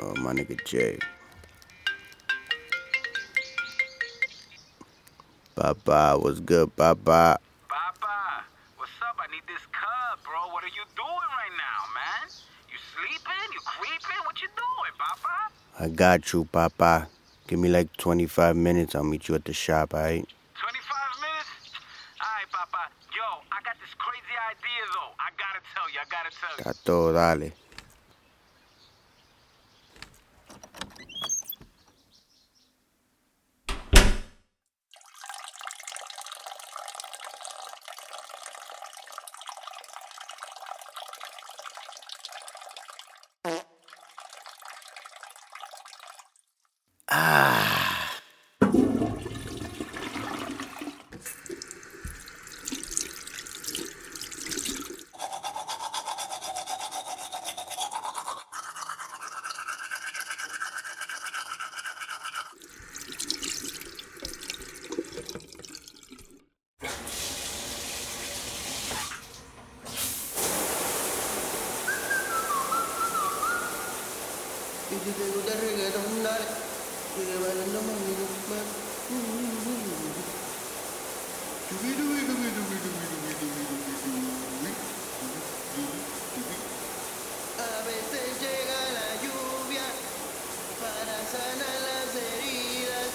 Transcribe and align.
Oh, 0.00 0.14
my 0.16 0.32
nigga 0.32 0.56
Jay. 0.64 0.98
Papa, 5.54 6.16
what's 6.18 6.40
good, 6.40 6.74
Papa? 6.76 7.38
Papa, 7.68 8.44
what's 8.76 8.90
up? 9.04 9.20
I 9.20 9.30
need 9.30 9.44
this 9.46 9.60
cub, 9.68 10.18
bro. 10.24 10.48
What 10.52 10.64
are 10.64 10.72
you 10.72 10.84
doing 10.96 11.28
right 11.36 11.54
now, 11.60 11.80
man? 11.92 12.24
You 12.72 12.78
sleeping? 12.96 13.48
You 13.52 13.60
creeping? 13.60 14.20
What 14.24 14.40
you 14.40 14.48
doing, 14.48 14.94
Papa? 14.96 15.52
I 15.78 15.88
got 15.88 16.32
you, 16.32 16.48
Papa. 16.50 17.08
Give 17.46 17.58
me 17.58 17.68
like 17.68 17.94
25 17.98 18.56
minutes. 18.56 18.94
I'll 18.94 19.04
meet 19.04 19.28
you 19.28 19.34
at 19.34 19.44
the 19.44 19.52
shop, 19.52 19.92
alright? 19.92 20.24
25 20.56 21.20
minutes? 21.20 21.52
Alright, 22.16 22.48
Papa. 22.50 22.88
Yo, 23.14 23.44
I 23.52 23.60
got 23.62 23.76
this 23.76 23.92
crazy 23.98 24.36
idea, 24.50 24.82
though. 24.96 25.12
I 25.20 25.28
gotta 25.36 25.60
tell 25.76 25.86
you, 25.92 26.00
I 26.00 26.08
gotta 26.08 26.32
tell 26.32 26.56
you. 26.56 26.72
Todo, 26.82 27.12
dale. 27.12 27.52
Y 74.92 74.94
si 74.94 75.10
te 75.12 75.24
gusta 75.32 75.54
el 75.54 75.60
reggaetón, 75.60 76.22
dale. 76.22 76.44
Sigue 77.16 77.36
bailando, 77.40 77.80
más. 77.80 78.82
A 87.58 87.84
veces 87.88 88.26
llega 88.40 88.78
la 88.92 89.08
lluvia 89.22 89.86
para 90.78 91.16
sanar 91.24 91.76
las 91.88 92.12
heridas. 92.12 93.10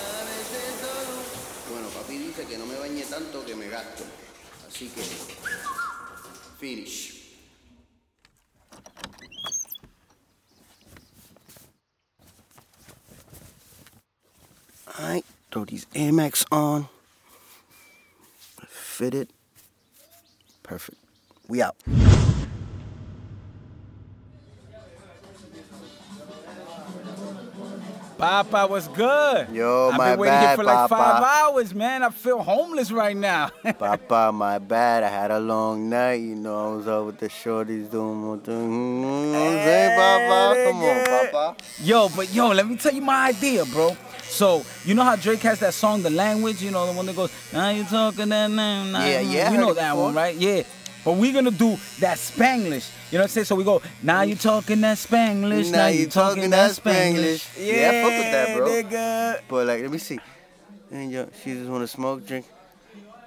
A 0.00 0.24
veces 0.24 0.72
solo. 0.80 1.20
Bueno, 1.70 1.88
papi 1.88 2.16
dice 2.16 2.46
que 2.46 2.56
no 2.56 2.64
me 2.64 2.78
bañe 2.78 3.02
tanto 3.02 3.44
que 3.44 3.54
me 3.54 3.68
gasto. 3.68 4.04
Así 4.66 4.88
que. 4.88 5.02
Finish. 6.58 7.23
Alright, 14.98 15.24
throw 15.50 15.64
these 15.64 15.86
Air 15.94 16.12
Max 16.12 16.44
on. 16.52 16.88
Fit 18.68 19.14
it. 19.14 19.30
Perfect. 20.62 20.98
We 21.48 21.60
out. 21.60 21.76
Papa, 28.16 28.66
what's 28.68 28.86
good? 28.88 29.48
Yo, 29.50 29.90
my 29.90 29.90
bad. 29.90 29.92
I've 29.92 29.98
my 29.98 30.10
been 30.10 30.18
waiting 30.20 30.38
here 30.38 30.56
for 30.56 30.64
like 30.64 30.88
five 30.88 31.22
hours, 31.22 31.74
man. 31.74 32.02
I 32.04 32.10
feel 32.10 32.42
homeless 32.42 32.92
right 32.92 33.16
now. 33.16 33.50
Papa, 33.78 34.30
my 34.32 34.58
bad. 34.58 35.02
I 35.02 35.08
had 35.08 35.30
a 35.32 35.40
long 35.40 35.90
night. 35.90 36.20
You 36.20 36.36
know, 36.36 36.72
I 36.72 36.76
was 36.76 36.88
out 36.88 37.06
with 37.06 37.18
the 37.18 37.28
shorties 37.28 37.90
doing 37.90 38.16
more 38.16 38.38
things. 38.38 38.62
You 38.62 39.32
know 39.32 39.40
what 39.40 39.48
I'm 39.48 39.64
saying, 39.64 39.98
Papa? 39.98 40.70
Come 40.70 40.82
on. 40.82 41.32
Papa. 41.32 41.64
yo, 41.82 42.08
but 42.14 42.32
yo, 42.32 42.48
let 42.52 42.66
me 42.66 42.76
tell 42.76 42.94
you 42.94 43.02
my 43.02 43.28
idea, 43.28 43.64
bro. 43.66 43.96
So 44.34 44.64
you 44.84 44.94
know 44.94 45.04
how 45.04 45.16
Drake 45.16 45.40
has 45.42 45.60
that 45.60 45.74
song, 45.74 46.02
"The 46.02 46.10
Language." 46.10 46.60
You 46.62 46.70
know 46.72 46.86
the 46.86 46.92
one 46.92 47.06
that 47.06 47.14
goes, 47.16 47.30
"Now 47.52 47.68
you 47.70 47.84
talking 47.84 48.28
that 48.30 48.50
name." 48.50 48.92
nah, 48.92 49.04
Yeah, 49.04 49.20
yeah, 49.20 49.50
You 49.52 49.58
know 49.58 49.72
that 49.74 49.90
before. 49.90 50.04
one, 50.06 50.14
right? 50.14 50.34
Yeah. 50.36 50.62
But 51.04 51.12
we're 51.12 51.32
gonna 51.34 51.50
do 51.50 51.76
that 52.00 52.16
Spanglish. 52.18 52.88
You 53.10 53.18
know 53.18 53.22
what 53.22 53.22
I'm 53.24 53.28
saying? 53.28 53.44
So 53.44 53.54
we 53.56 53.62
go, 53.64 53.82
now 54.02 54.22
you 54.22 54.34
talking 54.36 54.80
that 54.80 54.96
Spanglish. 54.96 55.70
Now 55.70 55.88
you 55.88 56.06
talking 56.08 56.48
that 56.50 56.70
Spanglish. 56.72 57.44
Yeah, 57.58 57.74
Yeah, 57.74 57.90
I 57.90 58.02
fuck 58.02 58.18
with 58.18 58.32
that, 58.32 58.56
bro. 58.56 58.66
Nigga. 58.68 59.40
But 59.46 59.66
like, 59.66 59.82
let 59.82 59.90
me 59.90 59.98
see. 59.98 60.18
And 60.90 61.12
yo, 61.12 61.28
she 61.44 61.52
just 61.54 61.68
wanna 61.70 61.86
smoke, 61.86 62.26
drink. 62.26 62.46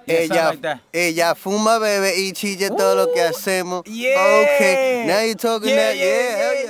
Yeah, 0.07 0.25
ella, 0.31 0.49
like 0.49 0.61
that. 0.61 0.79
ella 0.93 1.35
fuma, 1.35 1.79
bebe 1.81 2.13
y 2.15 2.31
chilla 2.33 2.69
todo 2.69 2.95
lo 2.95 3.13
que 3.13 3.21
hacemos. 3.21 3.83
Yeah. 3.85 4.15
Okay, 4.55 5.03
now 5.05 5.19
you 5.21 5.35
talking 5.35 5.69
Yeah, 5.69 5.75
that. 5.75 5.97
yeah, 5.97 6.05
Yeah, 6.05 6.37
hell 6.37 6.55
yeah, 6.55 6.66